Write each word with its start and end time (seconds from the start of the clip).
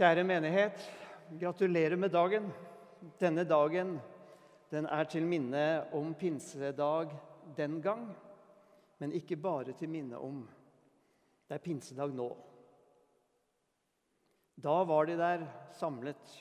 Kjære 0.00 0.22
menighet, 0.24 0.78
gratulerer 1.36 1.98
med 2.00 2.08
dagen. 2.08 2.46
Denne 3.20 3.42
dagen 3.44 3.98
den 4.72 4.86
er 4.88 5.04
til 5.04 5.26
minne 5.28 5.64
om 5.92 6.14
pinsedag 6.16 7.12
den 7.58 7.82
gang, 7.84 8.06
men 8.96 9.12
ikke 9.12 9.36
bare 9.36 9.74
til 9.76 9.92
minne 9.92 10.16
om. 10.16 10.38
Det 11.44 11.58
er 11.58 11.64
pinsedag 11.66 12.16
nå. 12.16 12.30
Da 14.56 14.80
var 14.88 15.04
de 15.04 15.20
der 15.20 15.44
samlet 15.76 16.32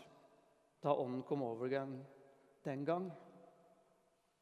da 0.79 0.95
ånden 0.95 1.27
kom 1.27 1.43
over 1.43 1.67
den, 1.67 1.97
den 2.63 2.87
gang. 2.87 3.11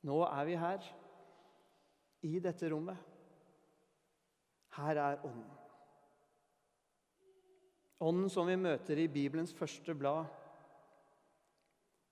Nå 0.06 0.22
er 0.30 0.46
vi 0.46 0.62
her, 0.62 0.94
i 2.22 2.38
dette 2.38 2.70
rommet. 2.70 3.02
Her 4.78 5.08
er 5.10 5.26
ånden. 5.26 5.67
Ånden 8.00 8.30
som 8.30 8.46
vi 8.48 8.56
møter 8.56 9.00
i 9.02 9.08
Bibelens 9.10 9.54
første 9.58 9.96
blad. 9.98 10.26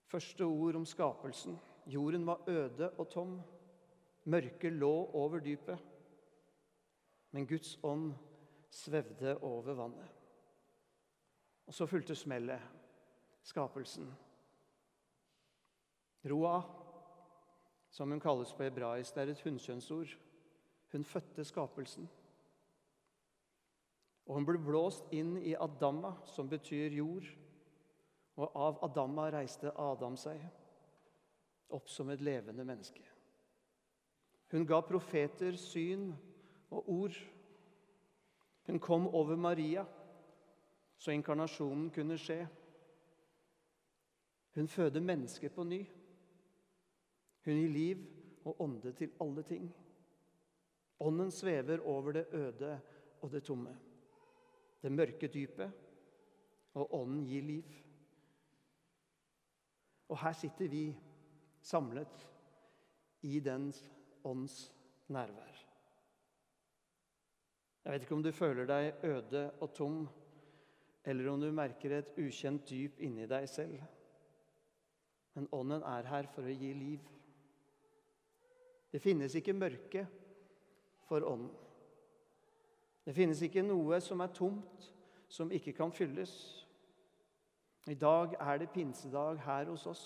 Første 0.10 0.46
ord 0.46 0.76
om 0.76 0.86
skapelsen. 0.86 1.60
Jorden 1.86 2.26
var 2.26 2.42
øde 2.50 2.90
og 2.98 3.10
tom. 3.10 3.42
Mørket 4.24 4.74
lå 4.74 4.92
over 5.14 5.40
dypet. 5.40 5.78
Men 7.32 7.48
Guds 7.48 7.80
ånd 7.84 8.14
svevde 8.70 9.38
over 9.38 9.74
vannet. 9.74 10.10
Og 11.68 11.74
så 11.74 11.86
fulgte 11.86 12.16
smellet, 12.16 12.62
skapelsen. 13.44 14.14
Roa, 16.30 16.62
som 17.90 18.10
hun 18.10 18.20
kalles 18.20 18.54
på 18.54 18.64
hebraisk, 18.64 19.16
det 19.16 19.22
er 19.22 19.32
et 19.32 19.42
hunnkjønnsord. 19.42 20.18
Hun 20.92 21.04
fødte 21.04 21.46
skapelsen. 21.46 22.10
Og 24.26 24.40
hun 24.40 24.46
ble 24.48 24.58
blåst 24.62 25.12
inn 25.14 25.36
i 25.38 25.54
Adama, 25.54 26.16
som 26.26 26.50
betyr 26.50 26.96
jord. 26.98 27.28
Og 28.36 28.58
av 28.58 28.82
Adama 28.84 29.30
reiste 29.32 29.72
Adam 29.80 30.18
seg 30.20 30.42
opp 31.76 31.90
som 31.90 32.10
et 32.10 32.22
levende 32.24 32.66
menneske. 32.66 33.04
Hun 34.52 34.66
ga 34.68 34.82
profeter 34.86 35.58
syn 35.60 36.12
og 36.74 36.90
ord. 36.90 37.16
Hun 38.66 38.80
kom 38.82 39.08
over 39.08 39.38
Maria, 39.38 39.86
så 40.98 41.14
inkarnasjonen 41.14 41.90
kunne 41.94 42.18
skje. 42.18 42.42
Hun 44.56 44.70
føder 44.72 45.04
mennesker 45.04 45.52
på 45.54 45.66
ny. 45.68 45.82
Hun 47.46 47.60
gir 47.60 47.74
liv 47.74 48.06
og 48.46 48.62
ånde 48.62 48.94
til 48.98 49.12
alle 49.22 49.44
ting. 49.46 49.68
Ånden 51.00 51.32
svever 51.32 51.84
over 51.84 52.16
det 52.16 52.26
øde 52.34 52.78
og 53.22 53.32
det 53.32 53.44
tomme 53.44 53.76
det 54.82 54.92
mørke 54.92 55.30
dypet, 55.32 55.72
og 56.76 56.94
ånden 56.94 57.24
gir 57.26 57.44
liv. 57.46 57.76
Og 60.12 60.20
her 60.22 60.36
sitter 60.38 60.70
vi 60.70 60.86
samlet 61.66 62.28
i 63.26 63.40
den 63.40 63.72
ånds 64.26 64.58
nærvær. 65.08 65.62
Jeg 67.86 67.94
vet 67.94 68.06
ikke 68.06 68.16
om 68.18 68.24
du 68.26 68.32
føler 68.34 68.70
deg 68.70 69.04
øde 69.06 69.44
og 69.62 69.74
tom, 69.74 70.06
eller 71.06 71.30
om 71.30 71.42
du 71.42 71.52
merker 71.54 72.00
et 72.00 72.14
ukjent 72.18 72.66
dyp 72.70 73.02
inni 73.06 73.28
deg 73.30 73.50
selv. 73.50 73.82
Men 75.36 75.50
ånden 75.54 75.84
er 75.86 76.10
her 76.10 76.30
for 76.34 76.48
å 76.48 76.56
gi 76.56 76.72
liv. 76.74 77.12
Det 78.92 79.02
finnes 79.04 79.36
ikke 79.38 79.54
mørke 79.54 80.06
for 81.06 81.26
ånden. 81.28 81.65
Det 83.06 83.14
finnes 83.14 83.42
ikke 83.46 83.62
noe 83.62 84.00
som 84.02 84.22
er 84.26 84.34
tomt, 84.34 84.88
som 85.30 85.52
ikke 85.54 85.76
kan 85.78 85.94
fylles. 85.94 86.34
I 87.86 87.94
dag 87.94 88.34
er 88.40 88.62
det 88.62 88.72
pinsedag 88.74 89.38
her 89.46 89.70
hos 89.70 89.86
oss. 89.86 90.06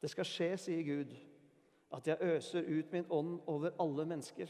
Det 0.00 0.08
skal 0.12 0.28
skje, 0.28 0.48
sier 0.60 0.84
Gud, 0.84 1.12
at 1.92 2.08
jeg 2.08 2.32
øser 2.36 2.64
ut 2.64 2.92
min 2.92 3.10
ånd 3.12 3.36
over 3.46 3.76
alle 3.80 4.06
mennesker. 4.08 4.48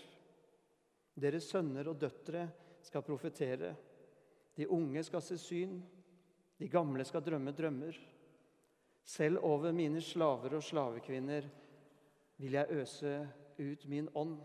Deres 1.18 1.50
sønner 1.50 1.90
og 1.90 1.98
døtre 1.98 2.46
skal 2.82 3.02
profetere. 3.06 3.74
De 4.54 4.68
unge 4.70 5.02
skal 5.02 5.22
se 5.22 5.38
syn. 5.38 5.80
De 6.58 6.70
gamle 6.70 7.04
skal 7.04 7.22
drømme 7.26 7.52
drømmer. 7.52 7.98
Selv 9.04 9.42
over 9.42 9.72
mine 9.72 10.00
slaver 10.00 10.54
og 10.56 10.62
slavekvinner 10.62 11.48
vil 12.38 12.52
jeg 12.52 12.70
øse 12.70 13.16
ut 13.58 13.88
min 13.90 14.08
ånd. 14.14 14.38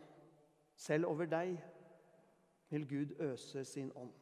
Selv 0.75 1.07
over 1.07 1.29
deg 1.29 1.59
vil 2.69 2.87
Gud 2.89 3.15
øse 3.19 3.65
sin 3.65 3.91
ånd. 3.95 4.13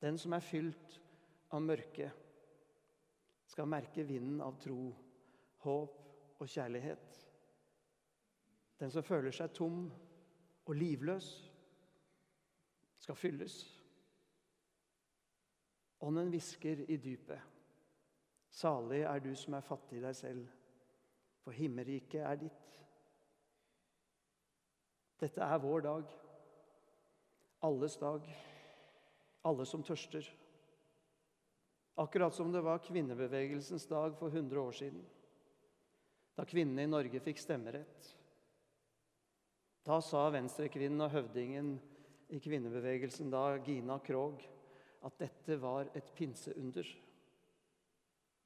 Den 0.00 0.18
som 0.18 0.32
er 0.32 0.40
fylt 0.40 1.00
av 1.50 1.62
mørke, 1.62 2.10
skal 3.46 3.68
merke 3.70 4.02
vinden 4.02 4.40
av 4.40 4.56
tro, 4.60 4.94
håp 5.62 6.40
og 6.40 6.48
kjærlighet. 6.48 7.20
Den 8.80 8.90
som 8.90 9.06
føler 9.06 9.32
seg 9.32 9.52
tom 9.54 9.86
og 10.66 10.74
livløs, 10.74 11.28
skal 12.98 13.16
fylles. 13.16 13.58
Ånden 16.00 16.32
hvisker 16.32 16.84
i 16.88 16.96
dypet. 16.96 17.40
Salig 18.50 19.02
er 19.02 19.18
du 19.18 19.32
som 19.36 19.54
er 19.54 19.66
fattig 19.66 19.98
i 19.98 20.04
deg 20.04 20.16
selv, 20.16 20.44
for 21.44 21.52
himmelriket 21.52 22.22
er 22.24 22.36
ditt. 22.40 22.76
Dette 25.20 25.42
er 25.44 25.62
vår 25.62 25.84
dag 25.84 26.12
alles 27.64 27.96
dag. 27.96 28.26
Alle 29.42 29.64
som 29.66 29.82
tørster. 29.82 30.26
Akkurat 31.94 32.34
som 32.34 32.52
det 32.52 32.60
var 32.64 32.82
kvinnebevegelsens 32.84 33.86
dag 33.86 34.16
for 34.18 34.28
100 34.28 34.60
år 34.60 34.72
siden. 34.72 35.00
Da 36.34 36.44
kvinnene 36.44 36.84
i 36.84 36.90
Norge 36.90 37.20
fikk 37.22 37.40
stemmerett. 37.40 38.10
Da 39.84 40.00
sa 40.02 40.26
venstrekvinnen 40.34 41.04
og 41.04 41.12
høvdingen 41.12 41.74
i 42.34 42.40
kvinnebevegelsen, 42.42 43.30
da 43.30 43.58
Gina 43.64 43.98
Krog, 44.02 44.40
at 45.04 45.18
dette 45.20 45.58
var 45.60 45.90
et 45.94 46.08
pinseunder. 46.16 46.88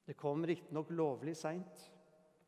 Det 0.05 0.17
kom 0.19 0.45
riktignok 0.47 0.91
lovlig 0.91 1.37
seint, 1.39 1.87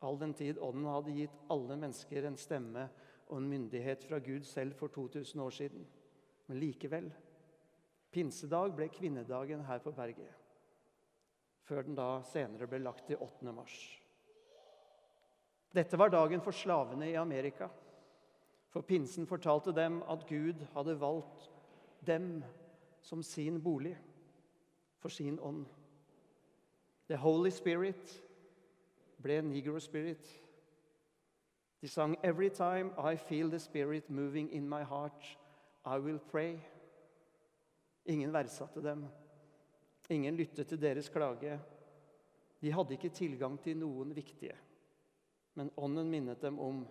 all 0.00 0.18
den 0.18 0.34
tid 0.34 0.58
Ånden 0.64 0.88
hadde 0.90 1.14
gitt 1.14 1.40
alle 1.52 1.76
mennesker 1.78 2.26
en 2.26 2.38
stemme 2.40 2.86
og 3.28 3.38
en 3.38 3.48
myndighet 3.50 4.04
fra 4.08 4.18
Gud 4.18 4.46
selv 4.48 4.74
for 4.80 4.92
2000 4.92 5.42
år 5.44 5.54
siden. 5.54 5.86
Men 6.50 6.58
likevel. 6.58 7.06
Pinsedag 8.10 8.72
ble 8.74 8.88
kvinnedagen 8.90 9.60
her 9.68 9.78
på 9.78 9.92
berget. 9.94 10.32
Før 11.62 11.84
den 11.86 11.94
da 11.94 12.08
senere 12.26 12.66
ble 12.66 12.80
lagt 12.82 13.04
til 13.06 13.20
8. 13.22 13.52
mars. 13.54 13.76
Dette 15.70 15.98
var 15.98 16.10
dagen 16.10 16.42
for 16.42 16.50
slavene 16.50 17.12
i 17.12 17.14
Amerika. 17.14 17.68
For 18.74 18.82
pinsen 18.82 19.28
fortalte 19.30 19.70
dem 19.76 20.00
at 20.10 20.26
Gud 20.26 20.66
hadde 20.74 20.98
valgt 20.98 21.46
dem 22.06 22.42
som 23.02 23.22
sin 23.22 23.60
bolig 23.62 23.94
for 24.98 25.08
sin 25.08 25.38
ånd. 25.38 25.66
The 27.06 27.16
Holy 27.16 27.50
Spirit 27.50 28.16
ble 29.22 29.38
Negro 29.42 29.78
Spirit. 29.78 30.26
De 31.80 31.88
sang 31.88 32.16
'Every 32.24 32.48
time 32.48 32.90
I 32.98 33.16
feel 33.16 33.50
the 33.50 33.58
Spirit 33.58 34.10
moving 34.10 34.50
in 34.52 34.68
my 34.68 34.82
heart', 34.82 35.39
i 35.86 35.98
will 35.98 36.18
pray. 36.30 36.58
Ingen 38.04 38.32
verdsatte 38.32 38.82
dem. 38.84 39.06
Ingen 40.10 40.36
lyttet 40.36 40.68
til 40.68 40.80
deres 40.80 41.08
klage. 41.08 41.58
De 42.60 42.72
hadde 42.72 42.96
ikke 42.96 43.12
tilgang 43.14 43.56
til 43.62 43.78
noen 43.80 44.12
viktige. 44.16 44.56
Men 45.54 45.70
Ånden 45.76 46.10
minnet 46.10 46.42
dem 46.42 46.58
om 46.60 46.84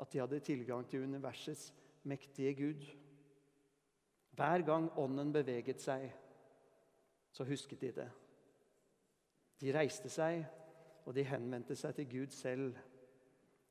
at 0.00 0.12
de 0.12 0.20
hadde 0.20 0.40
tilgang 0.44 0.84
til 0.88 1.06
universets 1.06 1.72
mektige 2.02 2.54
Gud. 2.54 2.84
Hver 4.36 4.64
gang 4.66 4.90
Ånden 4.98 5.32
beveget 5.32 5.80
seg, 5.80 6.10
så 7.32 7.44
husket 7.44 7.80
de 7.80 7.92
det. 7.96 8.10
De 9.60 9.72
reiste 9.72 10.10
seg, 10.12 10.44
og 11.06 11.14
de 11.16 11.24
henvendte 11.24 11.76
seg 11.78 11.94
til 11.96 12.08
Gud 12.10 12.34
selv. 12.34 12.76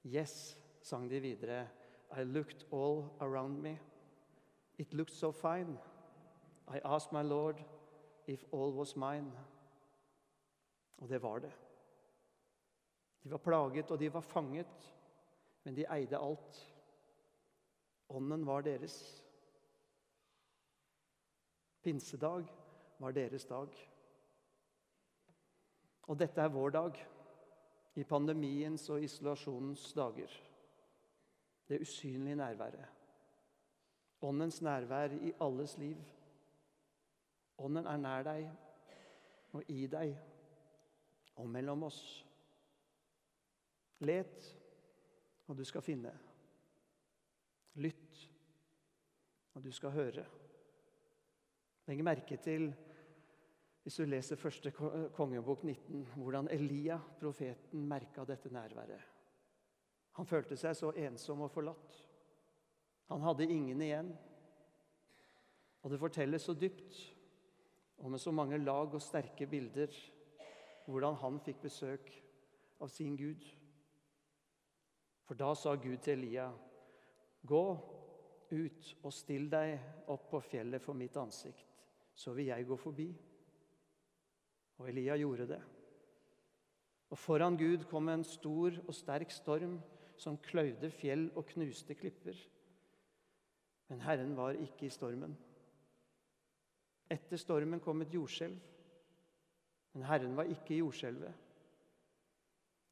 Yes, 0.05 0.55
sang 0.81 1.09
de 1.11 1.19
videre. 1.19 1.67
I 2.17 2.23
looked 2.23 2.65
all 2.71 3.11
around 3.19 3.61
me. 3.61 3.77
It 4.77 4.93
looked 4.93 5.13
so 5.13 5.31
fine. 5.31 5.77
I 6.67 6.79
asked 6.83 7.11
my 7.11 7.21
Lord 7.21 7.63
if 8.27 8.43
all 8.51 8.71
was 8.71 8.95
mine. 8.95 9.31
Og 10.97 11.09
det 11.09 11.21
var 11.21 11.39
det. 11.39 11.51
De 13.23 13.31
var 13.31 13.37
plaget, 13.37 13.91
og 13.91 13.99
de 13.99 14.13
var 14.13 14.21
fanget, 14.21 14.95
men 15.63 15.75
de 15.75 15.85
eide 15.91 16.17
alt. 16.17 16.75
Ånden 18.09 18.45
var 18.45 18.61
deres. 18.61 19.25
Pinsedag 21.83 22.45
var 22.99 23.11
deres 23.11 23.45
dag. 23.45 23.67
Og 26.01 26.19
dette 26.19 26.41
er 26.41 26.47
vår 26.47 26.69
dag, 26.69 27.07
i 27.95 28.03
pandemiens 28.03 28.89
og 28.89 29.03
isolasjonens 29.03 29.93
dager. 29.93 30.41
Det 31.67 31.81
usynlige 31.81 32.35
nærværet. 32.35 32.94
Åndens 34.21 34.61
nærvær 34.61 35.17
i 35.21 35.33
alles 35.41 35.77
liv. 35.77 35.97
Ånden 37.57 37.87
er 37.87 37.97
nær 37.97 38.23
deg 38.23 38.47
og 39.55 39.69
i 39.71 39.87
deg 39.87 40.15
og 41.35 41.49
mellom 41.49 41.83
oss. 41.87 42.01
Let, 43.99 44.47
og 45.47 45.57
du 45.57 45.63
skal 45.63 45.83
finne. 45.83 46.11
Lytt, 47.75 48.31
og 49.53 49.63
du 49.63 49.71
skal 49.71 49.95
høre. 49.95 50.25
Legg 51.87 52.03
merke 52.03 52.37
til, 52.41 52.69
hvis 53.83 53.99
du 54.01 54.07
leser 54.09 54.39
første 54.39 54.71
kongebok 55.13 55.63
19, 55.63 56.05
hvordan 56.15 56.49
Elia, 56.51 56.97
profeten, 57.19 57.85
merka 57.87 58.23
dette 58.25 58.49
nærværet. 58.49 59.11
Han 60.15 60.25
følte 60.25 60.57
seg 60.57 60.75
så 60.75 60.91
ensom 61.05 61.43
og 61.45 61.51
forlatt. 61.51 62.04
Han 63.11 63.21
hadde 63.21 63.47
ingen 63.49 63.81
igjen. 63.81 64.11
Og 65.85 65.91
det 65.93 66.01
fortelles 66.01 66.45
så 66.47 66.55
dypt 66.57 66.97
og 68.01 68.11
med 68.11 68.19
så 68.19 68.31
mange 68.33 68.57
lag 68.57 68.93
og 68.93 69.01
sterke 69.01 69.47
bilder 69.47 69.93
hvordan 70.85 71.17
han 71.21 71.37
fikk 71.41 71.61
besøk 71.65 72.09
av 72.81 72.89
sin 72.93 73.15
Gud. 73.17 73.41
For 75.25 75.37
da 75.37 75.53
sa 75.57 75.73
Gud 75.75 76.03
til 76.05 76.19
Elia, 76.19 76.49
gå 77.41 77.63
ut 78.51 78.89
og 79.01 79.13
still 79.13 79.47
deg 79.49 80.09
opp 80.11 80.27
på 80.29 80.41
fjellet 80.45 80.83
for 80.83 80.97
mitt 80.97 81.17
ansikt, 81.17 81.65
så 82.13 82.33
vil 82.37 82.51
jeg 82.51 82.67
gå 82.69 82.77
forbi. 82.77 83.07
Og 84.77 84.89
Elia 84.91 85.17
gjorde 85.17 85.47
det. 85.55 85.61
Og 87.09 87.17
foran 87.17 87.57
Gud 87.57 87.85
kom 87.89 88.09
en 88.09 88.25
stor 88.27 88.75
og 88.85 88.93
sterk 88.93 89.33
storm 89.33 89.79
som 90.17 90.37
kløyvde 90.41 90.89
fjell 90.93 91.29
og 91.35 91.47
knuste 91.53 91.95
klipper. 91.97 92.37
Men 93.87 94.01
Herren 94.01 94.37
var 94.37 94.51
ikke 94.51 94.85
i 94.85 94.89
stormen. 94.89 95.37
Etter 97.09 97.37
stormen 97.37 97.79
kom 97.79 98.01
et 98.01 98.13
jordskjelv. 98.13 98.57
Men 99.93 100.03
Herren 100.03 100.37
var 100.37 100.43
ikke 100.43 100.73
i 100.73 100.77
jordskjelvet. 100.77 101.33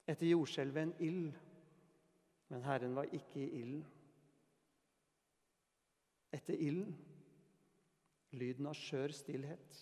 Etter 0.08 0.28
jordskjelvet 0.28 0.84
en 0.84 0.94
ild. 1.00 1.34
Men 2.50 2.64
Herren 2.64 2.96
var 2.96 3.04
ikke 3.04 3.40
i 3.40 3.50
ilden. 3.62 3.86
Etter 6.34 6.54
ilden 6.54 6.96
lyden 8.38 8.68
av 8.70 8.78
skjør 8.78 9.14
stillhet. 9.14 9.80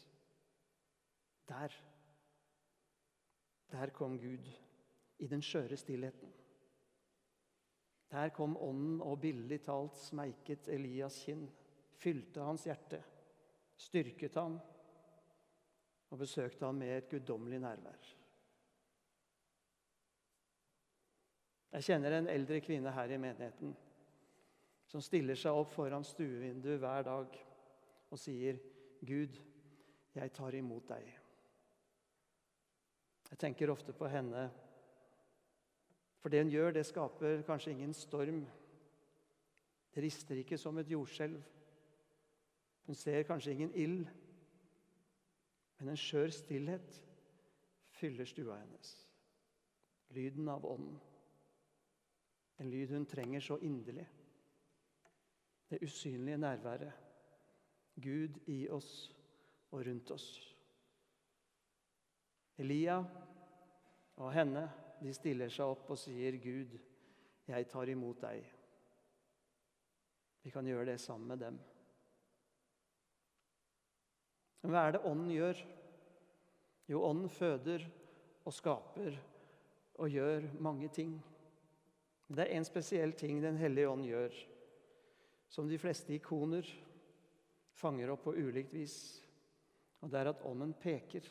Der, 1.50 1.74
der 3.72 3.94
kom 3.96 4.18
Gud 4.19 4.48
i 5.19 5.28
den 5.28 5.44
skjøre 5.44 5.78
stillheten. 5.80 6.31
Der 8.12 8.31
kom 8.36 8.58
ånden 8.60 9.00
og 9.06 9.22
billig 9.24 9.62
talt 9.63 9.96
smeiket 9.96 10.68
Elias 10.74 11.22
kinn, 11.24 11.46
fylte 12.02 12.44
hans 12.44 12.66
hjerte, 12.68 13.00
styrket 13.80 14.36
ham 14.36 14.58
og 16.12 16.19
besøkte 16.19 16.68
ham 16.68 16.81
med 16.81 16.92
et 16.98 17.08
guddommelig 17.12 17.62
nærvær. 17.63 18.10
Jeg 21.72 21.88
kjenner 21.88 22.18
en 22.18 22.28
eldre 22.28 22.60
kvinne 22.60 22.92
her 22.92 23.13
i 23.16 23.22
menigheten 23.22 23.72
som 24.92 25.04
stiller 25.04 25.40
seg 25.40 25.56
opp 25.56 25.72
foran 25.72 26.04
stuevinduet 26.04 26.81
hver 26.84 27.06
dag 27.07 27.38
og 28.12 28.19
sier, 28.19 28.57
'Gud, 29.00 29.38
jeg 30.14 30.34
tar 30.36 30.56
imot 30.60 30.90
deg'. 30.90 31.14
Jeg 33.31 33.40
tenker 33.40 33.72
ofte 33.72 33.96
på 33.96 34.10
henne 34.12 34.50
for 36.21 36.29
det 36.29 36.44
hun 36.44 36.51
gjør, 36.53 36.71
det 36.71 36.85
skaper 36.85 37.41
kanskje 37.45 37.71
ingen 37.73 37.94
storm. 37.97 38.44
Det 39.94 40.03
rister 40.03 40.38
ikke 40.38 40.57
som 40.57 40.77
et 40.77 40.89
jordskjelv. 40.91 41.41
Hun 42.85 42.95
ser 42.95 43.23
kanskje 43.23 43.51
ingen 43.51 43.73
ild. 43.75 44.03
Men 45.79 45.89
en 45.89 45.97
skjør 45.97 46.29
stillhet 46.29 47.00
fyller 47.97 48.29
stua 48.29 48.59
hennes. 48.59 48.91
Lyden 50.13 50.50
av 50.50 50.65
ånden. 50.65 51.00
En 52.62 52.69
lyd 52.69 52.94
hun 52.94 53.06
trenger 53.09 53.41
så 53.41 53.57
inderlig. 53.57 54.06
Det 55.69 55.81
usynlige 55.81 56.38
nærværet. 56.38 56.94
Gud 58.01 58.38
i 58.47 58.69
oss 58.69 59.09
og 59.71 59.85
rundt 59.88 60.12
oss. 60.12 60.27
Elia 62.57 63.00
og 64.15 64.33
henne 64.33 64.68
de 65.01 65.13
stiller 65.13 65.50
seg 65.50 65.74
opp 65.74 65.89
og 65.89 66.00
sier, 66.00 66.38
'Gud, 66.38 66.77
jeg 67.48 67.68
tar 67.69 67.89
imot 67.89 68.21
deg.' 68.21 68.45
Vi 70.42 70.50
kan 70.50 70.65
gjøre 70.65 70.86
det 70.86 71.00
sammen 71.01 71.27
med 71.27 71.39
dem. 71.39 71.59
Men 74.62 74.71
hva 74.74 74.86
er 74.88 74.95
det 74.95 75.06
Ånden 75.06 75.30
gjør? 75.33 75.59
Jo, 76.89 77.03
Ånden 77.06 77.30
føder 77.30 77.86
og 78.45 78.53
skaper 78.53 79.18
og 80.01 80.09
gjør 80.09 80.48
mange 80.59 80.89
ting. 80.89 81.13
Det 82.31 82.45
er 82.45 82.57
én 82.57 82.65
spesiell 82.65 83.13
ting 83.13 83.42
Den 83.44 83.57
hellige 83.57 83.89
ånd 83.89 84.06
gjør, 84.06 84.33
som 85.50 85.68
de 85.69 85.77
fleste 85.77 86.13
ikoner 86.15 86.65
fanger 87.75 88.13
opp 88.13 88.24
på 88.24 88.33
ulikt 88.38 88.74
vis. 88.74 88.97
Og 90.01 90.12
det 90.12 90.19
er 90.19 90.31
at 90.31 90.45
Ånden 90.45 90.74
peker. 90.74 91.25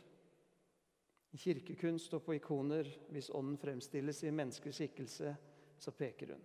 I 1.30 1.38
kirkekunst 1.38 2.14
og 2.14 2.24
på 2.26 2.34
ikoner, 2.34 2.88
hvis 3.10 3.30
ånden 3.34 3.58
fremstilles 3.58 4.22
i 4.24 4.32
menneskelig 4.34 4.74
skikkelse, 4.74 5.34
så 5.78 5.90
peker 5.94 6.32
hun. 6.34 6.42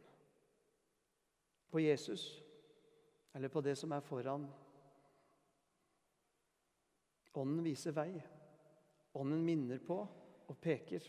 På 1.72 1.80
Jesus, 1.80 2.44
eller 3.34 3.50
på 3.50 3.62
det 3.62 3.76
som 3.78 3.92
er 3.92 4.06
foran. 4.06 4.46
Ånden 7.36 7.64
viser 7.66 7.92
vei. 7.92 8.12
Ånden 9.16 9.44
minner 9.44 9.82
på 9.84 9.98
og 10.48 10.58
peker. 10.62 11.04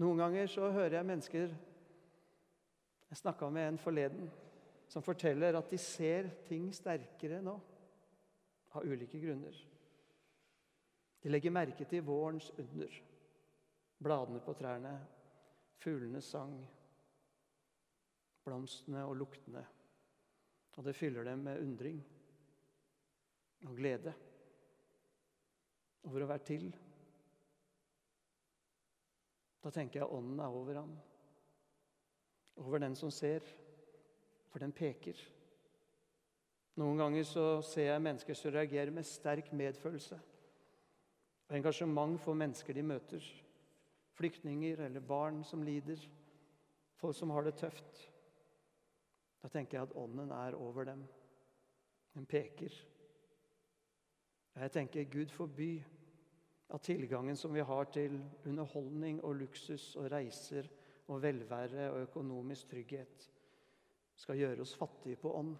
Noen 0.00 0.20
ganger 0.20 0.48
så 0.52 0.70
hører 0.70 0.98
jeg 0.98 1.08
mennesker 1.08 1.54
Jeg 3.06 3.16
snakka 3.20 3.48
med 3.50 3.68
en 3.68 3.78
forleden 3.78 4.30
som 4.88 5.02
forteller 5.02 5.56
at 5.56 5.70
de 5.70 5.78
ser 5.78 6.28
ting 6.48 6.68
sterkere 6.74 7.38
nå, 7.42 7.54
av 8.74 8.84
ulike 8.86 9.18
grunner. 9.22 9.54
De 11.26 11.30
legger 11.32 11.50
merke 11.50 11.82
til 11.90 12.04
vårens 12.06 12.52
under. 12.54 12.92
Bladene 13.98 14.38
på 14.46 14.52
trærne, 14.54 14.92
fuglenes 15.82 16.28
sang, 16.30 16.52
blomstene 18.46 19.02
og 19.02 19.16
luktene. 19.18 19.64
Og 20.76 20.84
det 20.86 20.94
fyller 20.94 21.26
dem 21.26 21.42
med 21.48 21.64
undring 21.64 21.98
og 23.66 23.74
glede 23.74 24.12
over 26.06 26.22
å 26.22 26.30
være 26.30 26.46
til. 26.52 26.68
Da 29.66 29.74
tenker 29.74 30.04
jeg 30.04 30.14
ånden 30.20 30.44
er 30.46 30.60
over 30.60 30.78
ham, 30.78 30.94
over 32.62 32.84
den 32.86 32.94
som 32.94 33.10
ser, 33.10 33.50
for 34.46 34.62
den 34.62 34.70
peker. 34.70 35.18
Noen 36.78 37.02
ganger 37.02 37.26
så 37.26 37.48
ser 37.66 37.90
jeg 37.90 38.06
mennesker 38.12 38.38
som 38.38 38.54
reagerer 38.54 38.94
med 38.94 39.10
sterk 39.10 39.50
medfølelse 39.50 40.22
og 41.48 41.56
engasjement 41.56 42.20
for 42.20 42.34
mennesker 42.34 42.74
de 42.74 42.82
møter. 42.82 43.22
Flyktninger 44.16 44.80
eller 44.86 45.00
barn 45.00 45.42
som 45.44 45.62
lider, 45.62 46.00
folk 46.96 47.16
som 47.16 47.30
har 47.30 47.46
det 47.46 47.54
tøft. 47.60 48.00
Da 49.42 49.50
tenker 49.52 49.78
jeg 49.78 49.88
at 49.88 49.96
ånden 49.96 50.30
er 50.30 50.56
over 50.56 50.84
dem. 50.88 51.04
Den 52.14 52.26
peker. 52.26 52.72
Jeg 54.56 54.72
tenker 54.72 55.04
Gud 55.12 55.28
forby 55.28 55.84
at 56.74 56.82
tilgangen 56.82 57.36
som 57.36 57.54
vi 57.54 57.60
har 57.60 57.84
til 57.92 58.16
underholdning 58.46 59.20
og 59.24 59.36
luksus 59.36 59.94
og 59.96 60.10
reiser 60.10 60.66
og 61.06 61.22
velvære 61.22 61.90
og 61.92 62.00
økonomisk 62.00 62.68
trygghet, 62.68 63.30
skal 64.16 64.38
gjøre 64.40 64.60
oss 64.64 64.74
fattige 64.74 65.20
på 65.20 65.30
ånd. 65.38 65.54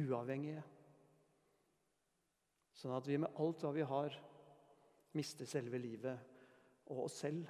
Uavhengige. 0.00 0.62
Sånn 2.72 2.96
at 2.96 3.06
vi 3.06 3.20
med 3.20 3.36
alt 3.38 3.62
hva 3.62 3.70
vi 3.76 3.84
har, 3.86 4.16
miste 5.12 5.46
selve 5.46 5.78
livet 5.78 6.18
og 6.92 7.04
oss 7.04 7.18
selv. 7.24 7.48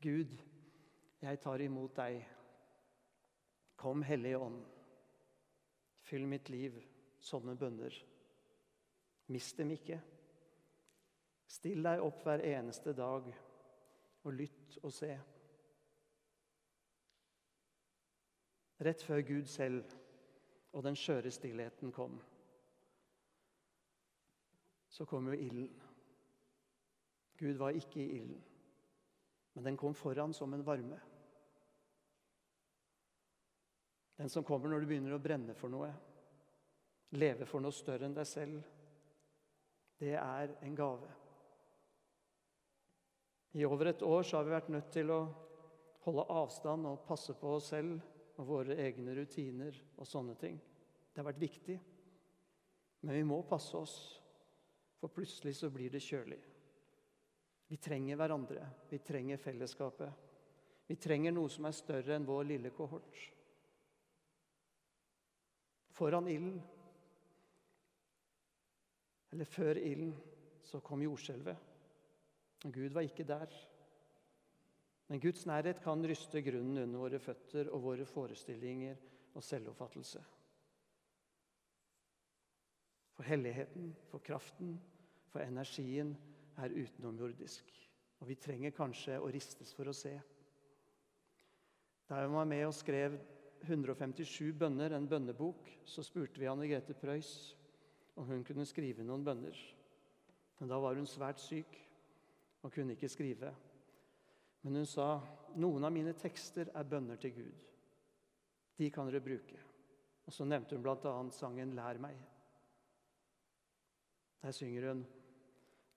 Gud, 0.00 0.36
jeg 1.20 1.40
tar 1.42 1.60
imot 1.64 1.96
deg. 1.96 2.22
Kom, 3.80 4.02
Hellige 4.02 4.38
Ånd. 4.38 4.62
Fyll 6.04 6.26
mitt 6.28 6.48
liv. 6.52 6.78
Sånne 7.20 7.56
bønner. 7.60 7.94
Mist 9.30 9.58
dem 9.60 9.74
ikke. 9.74 10.00
Still 11.50 11.84
deg 11.84 12.02
opp 12.04 12.22
hver 12.24 12.42
eneste 12.46 12.94
dag 12.96 13.28
og 14.24 14.32
lytt 14.36 14.78
og 14.82 14.92
se. 14.94 15.12
Rett 18.80 19.02
før 19.04 19.20
Gud 19.28 19.48
selv 19.50 19.96
og 20.72 20.84
den 20.86 20.96
skjøre 20.96 21.32
stillheten 21.34 21.92
kom 21.92 22.16
så 25.00 25.06
kom 25.06 25.30
jo 25.30 25.32
ilden. 25.32 25.68
Gud 27.40 27.56
var 27.56 27.72
ikke 27.72 28.02
i 28.02 28.18
ilden, 28.18 28.42
men 29.54 29.64
den 29.64 29.76
kom 29.80 29.94
foran 29.96 30.34
som 30.36 30.52
en 30.52 30.64
varme. 30.66 30.98
Den 34.20 34.28
som 34.28 34.44
kommer 34.44 34.68
når 34.68 34.84
du 34.84 34.90
begynner 34.90 35.16
å 35.16 35.22
brenne 35.24 35.56
for 35.56 35.72
noe. 35.72 35.88
leve 37.10 37.46
for 37.48 37.64
noe 37.64 37.72
større 37.72 38.06
enn 38.06 38.14
deg 38.14 38.28
selv, 38.28 38.60
det 39.98 40.12
er 40.20 40.52
en 40.60 40.76
gave. 40.76 41.08
I 43.56 43.64
over 43.64 43.86
et 43.86 44.02
år 44.02 44.22
har 44.30 44.44
vi 44.44 44.52
vært 44.52 44.68
nødt 44.68 44.92
til 44.92 45.10
å 45.10 45.20
holde 46.04 46.28
avstand 46.28 46.86
og 46.86 47.06
passe 47.08 47.34
på 47.40 47.56
oss 47.56 47.72
selv 47.72 47.96
og 48.36 48.46
våre 48.46 48.76
egne 48.76 49.16
rutiner 49.16 49.80
og 49.96 50.06
sånne 50.06 50.36
ting. 50.36 50.60
Det 51.10 51.24
har 51.24 51.32
vært 51.32 51.42
viktig. 51.42 51.80
Men 53.00 53.16
vi 53.16 53.24
må 53.24 53.40
passe 53.48 53.76
oss, 53.80 54.19
for 55.00 55.08
plutselig 55.08 55.56
så 55.56 55.70
blir 55.72 55.92
det 55.92 56.02
kjølig. 56.04 56.38
Vi 57.70 57.78
trenger 57.80 58.18
hverandre. 58.18 58.66
Vi 58.90 58.98
trenger 58.98 59.40
fellesskapet. 59.40 60.28
Vi 60.90 60.96
trenger 60.98 61.32
noe 61.32 61.48
som 61.52 61.68
er 61.68 61.76
større 61.76 62.16
enn 62.16 62.26
vår 62.26 62.48
lille 62.48 62.72
kohort. 62.74 63.20
Foran 65.94 66.28
ilden, 66.32 66.58
eller 69.30 69.46
før 69.46 69.78
ilden, 69.78 70.14
så 70.66 70.80
kom 70.82 71.02
jordskjelvet. 71.04 71.68
Gud 72.64 72.92
var 72.92 73.06
ikke 73.06 73.28
der. 73.28 73.54
Men 75.10 75.22
Guds 75.22 75.46
nærhet 75.46 75.80
kan 75.82 76.02
ryste 76.06 76.42
grunnen 76.42 76.82
under 76.82 77.00
våre 77.04 77.18
føtter 77.22 77.70
og 77.74 77.82
våre 77.86 78.04
forestillinger 78.06 78.98
og 79.34 79.44
selvoppfattelse. 79.44 80.22
For 83.20 83.28
helligheten, 83.28 83.90
for 84.08 84.18
kraften, 84.24 84.78
for 85.28 85.44
energien 85.44 86.14
er 86.56 86.72
utenomjordisk. 86.72 87.66
Og 88.20 88.30
vi 88.30 88.36
trenger 88.40 88.72
kanskje 88.72 89.18
å 89.20 89.28
ristes 89.28 89.74
for 89.76 89.90
å 89.90 89.92
se. 89.92 90.14
Da 92.08 92.22
hun 92.22 92.32
var 92.38 92.48
med 92.48 92.64
og 92.64 92.72
skrev 92.72 93.18
157 93.66 94.54
bønner, 94.56 94.96
en 94.96 95.08
bønnebok, 95.08 95.68
så 95.84 96.00
spurte 96.00 96.40
vi 96.40 96.48
Anne 96.48 96.70
Grete 96.70 96.96
Preus 96.96 97.34
om 98.16 98.32
hun 98.32 98.40
kunne 98.40 98.64
skrive 98.64 99.04
noen 99.04 99.28
bønner. 99.28 99.60
Men 100.56 100.72
da 100.72 100.80
var 100.80 100.96
hun 100.96 101.08
svært 101.08 101.44
syk 101.44 101.76
og 102.64 102.72
kunne 102.72 102.96
ikke 102.96 103.12
skrive. 103.12 103.52
Men 104.64 104.80
hun 104.80 104.88
sa 104.88 105.10
noen 105.60 105.84
av 105.84 105.92
mine 105.92 106.16
tekster 106.16 106.72
er 106.72 106.88
bønner 106.88 107.20
til 107.20 107.36
Gud. 107.36 107.68
De 108.80 108.88
kan 108.88 109.12
dere 109.12 109.20
bruke. 109.28 109.60
Og 110.24 110.32
så 110.32 110.48
nevnte 110.48 110.80
hun 110.80 110.88
bl.a. 110.88 111.18
sangen 111.36 111.76
'Lær 111.76 112.00
meg'. 112.00 112.29
Der 114.42 114.52
synger 114.52 114.88
hun 114.88 115.06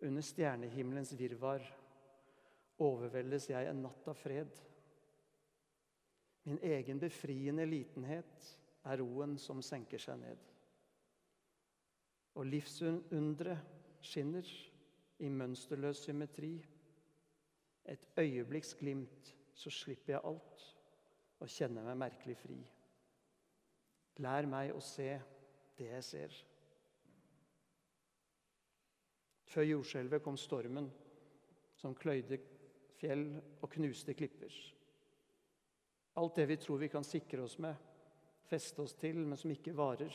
Under 0.03 0.21
stjernehimmelens 0.21 1.13
virvar 1.19 1.63
overveldes 2.77 3.49
jeg 3.49 3.69
en 3.69 3.83
natt 3.85 4.07
av 4.09 4.17
fred. 4.19 4.51
Min 6.43 6.59
egen 6.59 6.99
befriende 6.99 7.63
litenhet 7.65 8.49
er 8.83 8.99
roen 8.99 9.37
som 9.39 9.61
senker 9.63 10.01
seg 10.01 10.19
ned. 10.19 10.41
Og 12.35 12.49
livsunderet 12.49 14.03
skinner 14.03 14.49
i 15.23 15.29
mønsterløs 15.31 16.03
symmetri. 16.03 16.57
Et 17.85 18.07
øyeblikks 18.19 18.73
glimt, 18.79 19.35
så 19.53 19.69
slipper 19.69 20.17
jeg 20.17 20.25
alt 20.25 20.69
og 21.39 21.51
kjenner 21.51 21.85
meg 21.87 21.99
merkelig 21.99 22.35
fri. 22.39 22.57
Lær 24.23 24.47
meg 24.49 24.73
å 24.75 24.81
se 24.83 25.13
det 25.77 25.89
jeg 25.93 26.05
ser. 26.07 26.43
Før 29.53 29.67
jordskjelvet 29.67 30.23
kom 30.25 30.37
stormen 30.39 30.87
som 31.77 31.93
kløyde 31.93 32.39
fjell 32.97 33.27
og 33.61 33.69
knuste 33.75 34.15
klipper. 34.17 34.53
Alt 36.17 36.39
det 36.39 36.47
vi 36.49 36.57
tror 36.61 36.79
vi 36.81 36.89
kan 36.89 37.05
sikre 37.05 37.43
oss 37.45 37.59
med, 37.61 37.75
feste 38.49 38.81
oss 38.81 38.95
til, 38.97 39.19
men 39.21 39.37
som 39.37 39.53
ikke 39.53 39.75
varer. 39.77 40.13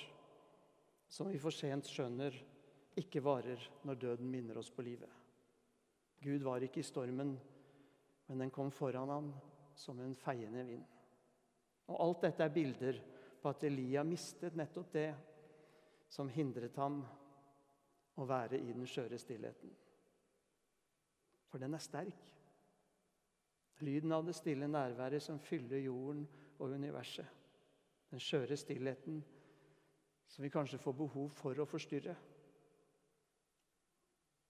Som 1.09 1.31
vi 1.31 1.39
for 1.39 1.55
sent 1.55 1.87
skjønner 1.87 2.35
ikke 2.99 3.23
varer 3.23 3.63
når 3.87 4.01
døden 4.03 4.31
minner 4.31 4.59
oss 4.59 4.73
på 4.75 4.83
livet. 4.83 5.11
Gud 6.19 6.43
var 6.43 6.65
ikke 6.67 6.83
i 6.83 6.87
stormen, 6.87 7.37
men 8.27 8.43
den 8.43 8.51
kom 8.51 8.73
foran 8.75 9.13
ham 9.13 9.31
som 9.79 10.01
en 10.03 10.19
feiende 10.19 10.67
vind. 10.67 10.83
Og 11.89 12.03
Alt 12.09 12.27
dette 12.27 12.45
er 12.45 12.55
bilder 12.55 12.99
på 13.39 13.53
at 13.53 13.63
Elia 13.65 14.03
mistet 14.05 14.59
nettopp 14.59 14.91
det 14.93 15.13
som 16.11 16.29
hindret 16.33 16.75
ham 16.83 17.05
å 18.19 18.27
være 18.27 18.59
i 18.59 18.73
den 18.73 18.87
skjøre 18.87 19.19
stillheten. 19.19 19.71
For 21.49 21.63
den 21.63 21.75
er 21.75 21.83
sterk. 21.83 22.33
Lyden 23.81 24.13
av 24.13 24.27
det 24.27 24.35
stille 24.35 24.67
nærværet 24.69 25.23
som 25.23 25.39
fyller 25.39 25.79
jorden 25.79 26.25
og 26.59 26.75
universet. 26.75 27.27
Den 28.11 28.21
skjøre 28.21 28.57
stillheten 28.57 29.21
som 30.29 30.43
vi 30.43 30.51
kanskje 30.51 30.81
får 30.83 30.97
behov 30.99 31.31
for 31.37 31.61
å 31.61 31.67
forstyrre. 31.69 32.17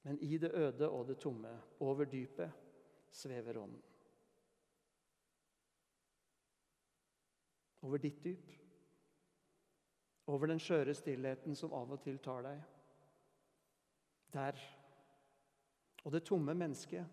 Men 0.08 0.18
i 0.24 0.38
det 0.38 0.50
øde 0.54 0.88
og 0.88 1.06
det 1.08 1.18
tomme, 1.20 1.52
over 1.80 2.08
dypet, 2.08 2.50
svever 3.10 3.58
Ånden. 3.58 3.82
Over 7.82 7.98
ditt 7.98 8.24
dyp. 8.24 8.50
Over 10.26 10.46
den 10.46 10.60
skjøre 10.60 10.94
stillheten 10.94 11.56
som 11.56 11.72
av 11.72 11.92
og 11.92 12.02
til 12.02 12.18
tar 12.24 12.42
deg 12.46 12.77
der. 14.32 14.58
Og 16.04 16.12
det 16.12 16.24
tomme 16.24 16.54
mennesket, 16.54 17.04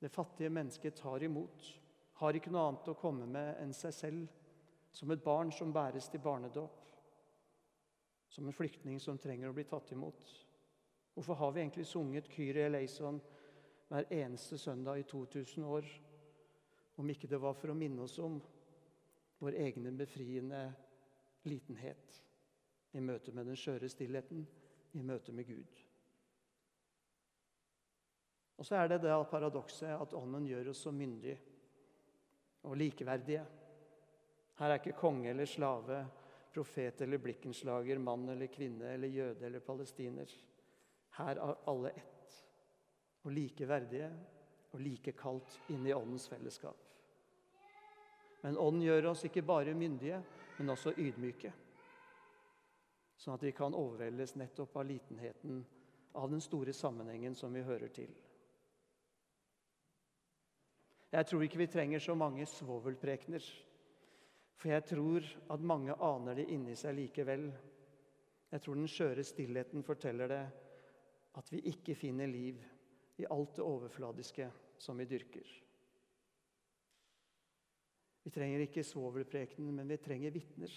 det 0.00 0.10
fattige 0.10 0.50
mennesket, 0.50 0.94
tar 0.94 1.22
imot. 1.22 1.64
Har 2.18 2.34
ikke 2.34 2.50
noe 2.50 2.66
annet 2.68 2.90
å 2.90 2.98
komme 2.98 3.26
med 3.30 3.58
enn 3.62 3.74
seg 3.76 3.94
selv, 3.94 4.26
som 4.92 5.10
et 5.12 5.22
barn 5.22 5.52
som 5.52 5.72
bæres 5.72 6.08
til 6.08 6.22
barnedåp. 6.24 6.84
Som 8.28 8.46
en 8.46 8.56
flyktning 8.56 9.00
som 9.00 9.18
trenger 9.18 9.50
å 9.50 9.56
bli 9.56 9.64
tatt 9.68 9.92
imot. 9.92 10.24
Hvorfor 11.14 11.34
har 11.34 11.52
vi 11.52 11.60
egentlig 11.60 11.86
sunget 11.86 12.30
Kyrie 12.30 12.68
eleison 12.68 13.20
hver 13.88 14.06
eneste 14.12 14.58
søndag 14.58 15.00
i 15.00 15.06
2000 15.08 15.64
år, 15.64 15.86
om 16.96 17.10
ikke 17.10 17.30
det 17.30 17.40
var 17.40 17.56
for 17.56 17.72
å 17.72 17.78
minne 17.78 18.04
oss 18.04 18.18
om 18.22 18.36
vår 19.38 19.56
egne 19.58 19.92
befriende 19.96 20.62
litenhet 21.48 22.22
i 22.92 23.00
møte 23.00 23.32
med 23.32 23.46
den 23.46 23.58
skjøre 23.58 23.90
stillheten, 23.90 24.46
i 24.94 25.02
møte 25.02 25.32
med 25.32 25.46
Gud? 25.46 25.87
Og 28.58 28.66
så 28.66 28.76
er 28.76 28.90
det 28.90 29.02
det 29.04 29.14
paradokset 29.30 29.94
at 29.94 30.14
Ånden 30.18 30.46
gjør 30.50 30.72
oss 30.72 30.82
så 30.82 30.92
myndige 30.92 31.38
og 32.66 32.74
likeverdige. 32.76 33.44
Her 34.58 34.72
er 34.72 34.80
ikke 34.80 34.98
konge 34.98 35.30
eller 35.30 35.46
slave, 35.46 36.00
profet 36.54 37.04
eller 37.04 37.22
blikkenslager, 37.22 38.00
mann 38.02 38.28
eller 38.28 38.50
kvinne 38.50 38.90
eller 38.96 39.08
jøde 39.08 39.46
eller 39.46 39.62
palestiner. 39.62 40.34
Her 41.18 41.38
er 41.38 41.62
alle 41.70 41.94
ett 41.94 42.42
og 43.22 43.32
likeverdige 43.32 44.10
og 44.72 44.82
like 44.82 45.14
kaldt 45.18 45.60
inne 45.70 45.92
i 45.92 45.94
Åndens 45.94 46.28
fellesskap. 46.28 46.76
Men 48.42 48.58
Ånden 48.58 48.82
gjør 48.82 49.10
oss 49.12 49.24
ikke 49.26 49.42
bare 49.42 49.74
myndige, 49.74 50.20
men 50.58 50.70
også 50.74 50.94
ydmyke. 50.98 51.52
Sånn 53.18 53.34
at 53.34 53.42
vi 53.42 53.54
kan 53.54 53.74
overveldes 53.74 54.36
nettopp 54.38 54.76
av 54.78 54.86
litenheten 54.86 55.62
av 56.18 56.30
den 56.30 56.42
store 56.42 56.74
sammenhengen 56.74 57.34
som 57.38 57.54
vi 57.54 57.62
hører 57.66 57.90
til. 57.94 58.10
Jeg 61.12 61.26
tror 61.26 61.42
ikke 61.42 61.62
vi 61.62 61.70
trenger 61.72 62.02
så 62.04 62.14
mange 62.14 62.46
svovelprekener. 62.46 63.44
For 64.58 64.68
jeg 64.68 64.84
tror 64.84 65.28
at 65.54 65.60
mange 65.60 65.94
aner 65.94 66.34
det 66.34 66.48
inni 66.52 66.74
seg 66.76 66.96
likevel. 66.98 67.46
Jeg 68.50 68.64
tror 68.64 68.74
den 68.74 68.90
skjøre 68.90 69.24
stillheten 69.24 69.84
forteller 69.86 70.28
det 70.28 70.42
at 71.38 71.52
vi 71.52 71.62
ikke 71.70 71.94
finner 71.94 72.26
liv 72.26 72.60
i 73.18 73.26
alt 73.30 73.56
det 73.56 73.64
overfladiske 73.64 74.50
som 74.78 74.98
vi 74.98 75.06
dyrker. 75.08 75.48
Vi 78.24 78.32
trenger 78.34 78.60
ikke 78.64 78.84
svovelprekenen, 78.84 79.72
men 79.72 79.88
vi 79.88 79.96
trenger 80.02 80.34
vitner 80.34 80.72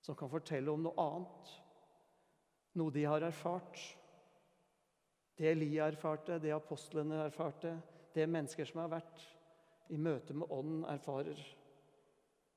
som 0.00 0.16
kan 0.16 0.30
fortelle 0.30 0.70
om 0.70 0.84
noe 0.84 1.02
annet. 1.02 1.54
Noe 2.78 2.94
de 2.94 3.02
har 3.08 3.24
erfart. 3.26 3.80
Det 5.34 5.48
Elia 5.50 5.88
erfarte, 5.90 6.38
det 6.42 6.52
apostlene 6.54 7.24
erfarte, 7.24 7.74
det 8.18 8.26
mennesker 8.26 8.66
som 8.68 8.82
har 8.82 8.92
vært 8.98 9.22
i 9.94 9.98
møte 10.00 10.34
med 10.36 10.50
Ånden, 10.52 10.84
erfarer. 10.90 11.40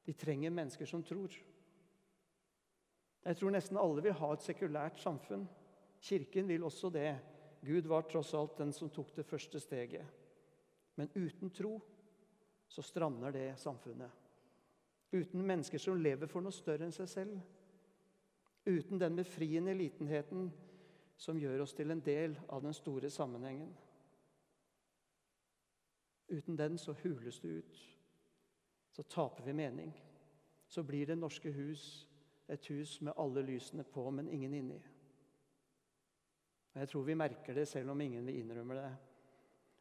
Vi 0.04 0.14
trenger 0.18 0.54
mennesker 0.54 0.90
som 0.90 1.04
tror. 1.06 1.34
Jeg 3.22 3.38
tror 3.38 3.54
nesten 3.54 3.78
alle 3.78 4.02
vil 4.02 4.18
ha 4.18 4.32
et 4.34 4.46
sekulært 4.46 4.98
samfunn. 5.00 5.46
Kirken 6.02 6.50
vil 6.50 6.66
også 6.66 6.90
det. 6.90 7.12
Gud 7.62 7.86
var 7.88 8.08
tross 8.10 8.34
alt 8.34 8.58
den 8.58 8.74
som 8.74 8.90
tok 8.90 9.14
det 9.16 9.28
første 9.30 9.62
steget. 9.62 10.06
Men 10.98 11.12
uten 11.14 11.54
tro 11.54 11.76
så 12.68 12.82
strander 12.82 13.32
det 13.36 13.60
samfunnet. 13.62 14.10
Uten 15.12 15.46
mennesker 15.46 15.78
som 15.78 16.00
lever 16.02 16.30
for 16.32 16.42
noe 16.42 16.56
større 16.56 16.88
enn 16.88 16.96
seg 16.96 17.10
selv. 17.12 17.38
Uten 18.66 19.00
den 19.02 19.18
befriende 19.18 19.76
litenheten 19.78 20.50
som 21.22 21.38
gjør 21.38 21.66
oss 21.66 21.76
til 21.78 21.92
en 21.94 22.02
del 22.02 22.38
av 22.50 22.64
den 22.64 22.74
store 22.74 23.10
sammenhengen. 23.14 23.70
Uten 26.32 26.56
den 26.56 26.78
så 26.78 26.94
hules 27.04 27.40
det 27.40 27.48
ut. 27.48 27.82
Så 28.92 29.04
taper 29.04 29.44
vi 29.44 29.54
mening. 29.54 29.92
Så 30.68 30.84
blir 30.84 31.06
Det 31.06 31.18
norske 31.18 31.52
hus 31.52 32.08
et 32.48 32.66
hus 32.68 33.02
med 33.02 33.14
alle 33.18 33.42
lysene 33.42 33.84
på, 33.84 34.10
men 34.12 34.30
ingen 34.30 34.54
inni. 34.54 34.82
Og 36.74 36.80
Jeg 36.80 36.90
tror 36.90 37.04
vi 37.04 37.14
merker 37.14 37.54
det, 37.54 37.68
selv 37.68 37.90
om 37.92 38.02
ingen 38.02 38.26
vil 38.26 38.36
innrømme 38.40 38.76
det, 38.76 38.92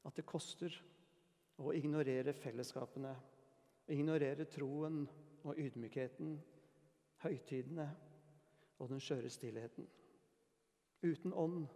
at 0.05 0.17
det 0.17 0.27
koster 0.27 0.75
å 1.59 1.73
ignorere 1.73 2.33
fellesskapene, 2.33 3.15
ignorere 3.89 4.45
troen 4.45 5.03
og 5.45 5.59
ydmykheten, 5.59 6.39
høytidene 7.25 7.89
og 8.79 8.89
den 8.89 9.01
skjøre 9.01 9.31
stillheten. 9.31 9.87
Uten 11.03 11.33
ånd 11.33 11.67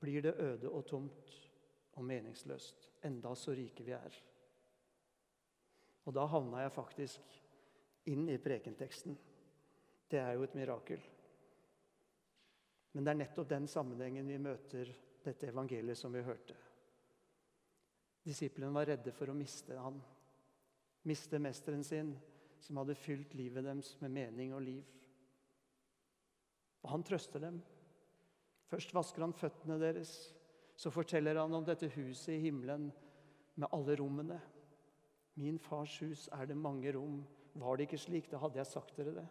blir 0.00 0.22
det 0.22 0.34
øde 0.38 0.70
og 0.70 0.86
tomt 0.86 1.49
og 1.98 2.04
meningsløst, 2.06 2.88
enda 3.06 3.34
så 3.36 3.54
rike 3.56 3.84
vi 3.86 3.94
er. 3.96 4.18
Og 6.06 6.14
da 6.16 6.26
havna 6.30 6.64
jeg 6.64 6.74
faktisk 6.74 7.34
inn 8.10 8.28
i 8.30 8.38
prekenteksten. 8.40 9.16
Det 10.10 10.18
er 10.18 10.34
jo 10.34 10.46
et 10.46 10.56
mirakel. 10.58 11.02
Men 12.92 13.06
det 13.06 13.12
er 13.12 13.20
nettopp 13.20 13.50
den 13.50 13.68
sammenhengen 13.70 14.26
vi 14.26 14.38
møter 14.42 14.90
dette 15.22 15.50
evangeliet 15.50 15.98
som 15.98 16.12
vi 16.14 16.24
hørte. 16.26 16.56
Disiplene 18.26 18.74
var 18.74 18.88
redde 18.90 19.12
for 19.14 19.30
å 19.30 19.36
miste 19.36 19.76
han. 19.78 20.00
Miste 21.08 21.38
mesteren 21.40 21.84
sin, 21.86 22.12
som 22.60 22.80
hadde 22.80 22.98
fylt 22.98 23.32
livet 23.38 23.64
deres 23.64 23.94
med 24.02 24.12
mening 24.12 24.52
og 24.56 24.64
liv. 24.64 24.96
Og 26.82 26.90
han 26.92 27.04
trøster 27.06 27.42
dem. 27.44 27.60
Først 28.70 28.92
vasker 28.94 29.24
han 29.24 29.36
føttene 29.36 29.78
deres. 29.80 30.12
Så 30.80 30.90
forteller 30.90 31.36
han 31.36 31.52
om 31.52 31.64
dette 31.64 31.90
huset 31.92 32.38
i 32.38 32.38
himmelen 32.46 32.86
med 33.60 33.68
alle 33.76 33.98
rommene. 34.00 34.38
Min 35.36 35.58
fars 35.60 35.98
hus 36.00 36.22
er 36.32 36.46
det 36.48 36.56
mange 36.56 36.92
rom. 36.96 37.18
Var 37.52 37.76
det 37.76 37.84
ikke 37.84 37.98
slik, 38.00 38.30
da 38.32 38.40
hadde 38.40 38.56
jeg 38.62 38.68
sagt 38.70 38.96
dere 38.96 39.12
det. 39.18 39.26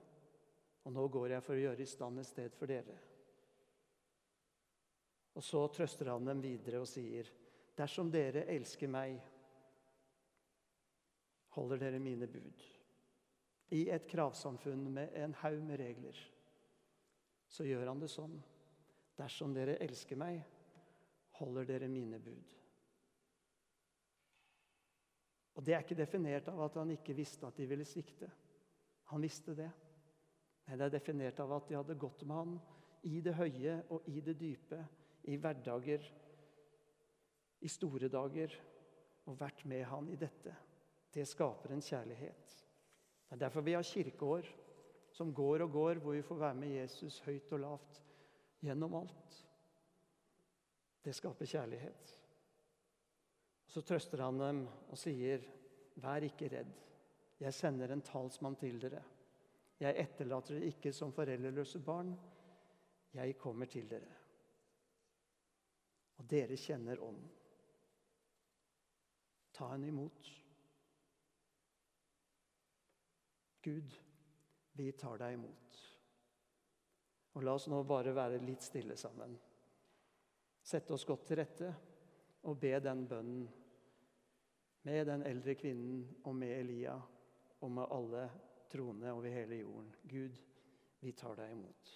Og 0.85 0.93
nå 0.93 1.07
går 1.09 1.33
jeg 1.33 1.45
for 1.47 1.57
å 1.57 1.63
gjøre 1.63 1.81
i 1.81 1.89
stand 1.89 2.21
et 2.21 2.29
sted 2.29 2.53
for 2.53 2.69
dere. 2.69 2.97
Og 5.33 5.45
så 5.45 5.63
trøster 5.73 6.11
han 6.13 6.29
dem 6.29 6.45
videre 6.45 6.83
og 6.83 6.89
sier, 6.91 7.33
dersom 7.79 8.13
dere 8.13 8.45
elsker 8.53 8.91
meg, 8.91 9.17
holder 11.57 11.81
dere 11.81 12.03
mine 12.03 12.29
bud. 12.29 12.61
I 13.73 13.87
et 13.89 14.05
kravsamfunn 14.09 14.85
med 14.93 15.17
en 15.17 15.33
haug 15.41 15.65
med 15.65 15.81
regler, 15.81 16.21
så 17.49 17.65
gjør 17.65 17.89
han 17.89 18.05
det 18.05 18.13
sånn. 18.13 18.37
Dersom 19.17 19.57
dere 19.57 19.79
elsker 19.81 20.19
meg, 20.19 20.43
holder 21.39 21.67
dere 21.67 21.87
mine 21.91 22.19
bud. 22.19 22.55
Og 25.59 25.65
Det 25.65 25.73
er 25.75 25.83
ikke 25.83 25.97
definert 25.99 26.47
av 26.47 26.61
at 26.63 26.77
han 26.79 26.91
ikke 26.93 27.17
visste 27.17 27.47
at 27.47 27.57
de 27.59 27.65
ville 27.67 27.85
svikte. 27.87 28.29
Han 29.11 29.21
visste 29.21 29.55
det. 29.57 29.69
Men 30.67 30.79
det 30.79 30.85
er 30.85 30.93
definert 30.93 31.39
av 31.43 31.51
at 31.57 31.67
de 31.67 31.75
hadde 31.75 31.97
gått 31.99 32.23
med 32.23 32.37
han 32.37 32.55
i 33.09 33.19
det 33.25 33.33
høye 33.35 33.75
og 33.91 34.07
i 34.07 34.21
det 34.23 34.37
dype, 34.39 34.79
i 35.27 35.35
hverdager, 35.35 36.05
i 37.59 37.67
store 37.67 38.07
dager, 38.07 38.53
og 39.27 39.39
vært 39.39 39.65
med 39.67 39.83
han 39.89 40.07
i 40.09 40.17
dette. 40.19 40.53
Det 41.11 41.25
skaper 41.27 41.73
en 41.73 41.83
kjærlighet. 41.83 42.55
Det 43.27 43.35
er 43.35 43.43
derfor 43.43 43.65
vi 43.65 43.75
har 43.75 43.83
kirkeår 43.83 44.47
som 45.11 45.33
går 45.33 45.65
og 45.65 45.71
går, 45.71 45.99
hvor 45.99 46.15
vi 46.15 46.23
får 46.25 46.39
være 46.39 46.59
med 46.61 46.75
Jesus 46.77 47.19
høyt 47.25 47.51
og 47.57 47.65
lavt 47.65 48.01
gjennom 48.63 48.95
alt. 49.01 49.39
Det 51.03 51.13
skaper 51.15 51.45
kjærlighet. 51.45 52.15
Så 53.69 53.81
trøster 53.85 54.23
han 54.23 54.39
dem 54.39 54.67
og 54.89 54.97
sier, 54.97 55.43
'Vær 55.95 56.23
ikke 56.23 56.47
redd. 56.47 56.73
Jeg 57.39 57.53
sender 57.53 57.91
en 57.91 58.01
talsmann 58.01 58.55
til 58.55 58.81
dere.' 58.81 59.03
'Jeg 59.79 59.95
etterlater 59.97 60.55
dere 60.55 60.65
ikke 60.65 60.93
som 60.93 61.13
foreldreløse 61.13 61.79
barn. 61.79 62.19
Jeg 63.13 63.37
kommer 63.37 63.65
til 63.65 63.89
dere.' 63.89 64.17
Og 66.17 66.29
dere 66.29 66.57
kjenner 66.57 66.99
Ånden. 66.99 67.29
Ta 69.53 69.67
henne 69.71 69.87
imot. 69.87 70.29
Gud, 73.63 73.95
vi 74.73 74.91
tar 74.91 75.17
deg 75.17 75.33
imot. 75.33 75.79
Og 77.33 77.43
la 77.43 77.53
oss 77.53 77.67
nå 77.67 77.83
bare 77.83 78.15
være 78.15 78.39
litt 78.43 78.63
stille 78.63 78.97
sammen. 78.97 79.37
Sette 80.69 80.93
oss 80.93 81.05
godt 81.07 81.23
til 81.25 81.39
rette 81.39 81.69
og 82.45 82.59
be 82.61 82.75
den 82.83 83.07
bønnen 83.09 83.47
med 84.85 85.07
den 85.09 85.23
eldre 85.25 85.55
kvinnen 85.57 86.03
og 86.29 86.35
med 86.37 86.53
Elia 86.59 86.93
og 87.59 87.71
med 87.73 87.89
alle 87.95 88.27
troende 88.69 89.09
over 89.11 89.33
hele 89.33 89.63
jorden. 89.63 89.89
Gud, 90.05 90.37
vi 91.01 91.13
tar 91.17 91.39
deg 91.39 91.55
imot. 91.55 91.89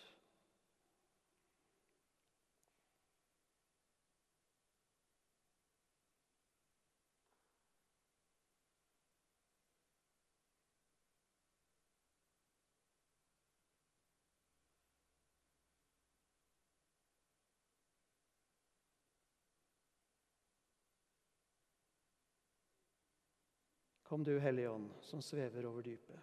Kom 24.13 24.23
du, 24.23 24.39
Hellige 24.39 24.69
Ånd, 24.69 24.91
som 25.02 25.21
svever 25.21 25.65
over 25.65 25.82
dypet. 25.82 26.19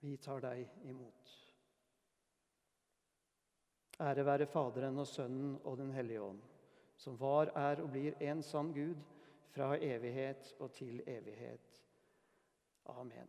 Vi 0.00 0.14
tar 0.16 0.40
deg 0.40 0.62
imot. 0.88 1.32
Ære 4.00 4.24
være 4.24 4.46
Faderen 4.48 4.96
og 4.96 5.04
Sønnen 5.10 5.58
og 5.58 5.76
Den 5.76 5.90
hellige 5.92 6.22
ånd, 6.24 6.40
som 6.96 7.18
var, 7.20 7.52
er 7.52 7.82
og 7.84 7.90
blir 7.92 8.16
en 8.30 8.40
sann 8.40 8.72
Gud 8.72 8.96
fra 9.52 9.74
evighet 9.76 10.54
og 10.56 10.72
til 10.72 11.02
evighet. 11.04 11.82
Amen. 12.96 13.28